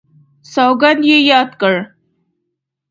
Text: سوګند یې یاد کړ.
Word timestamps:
سوګند 0.53 1.01
یې 1.09 1.17
یاد 1.31 1.49
کړ. 1.61 1.75